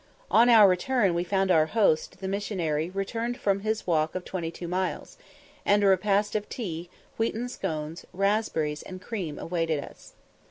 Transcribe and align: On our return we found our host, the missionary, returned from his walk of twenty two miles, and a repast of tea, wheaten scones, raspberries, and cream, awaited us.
On 0.31 0.49
our 0.49 0.67
return 0.67 1.13
we 1.13 1.23
found 1.23 1.51
our 1.51 1.67
host, 1.67 2.21
the 2.21 2.27
missionary, 2.27 2.89
returned 2.89 3.39
from 3.39 3.59
his 3.59 3.85
walk 3.85 4.15
of 4.15 4.25
twenty 4.25 4.49
two 4.49 4.67
miles, 4.67 5.15
and 5.63 5.83
a 5.83 5.85
repast 5.85 6.35
of 6.35 6.49
tea, 6.49 6.89
wheaten 7.19 7.47
scones, 7.47 8.03
raspberries, 8.11 8.81
and 8.81 8.99
cream, 8.99 9.37
awaited 9.37 9.83
us. 9.83 10.13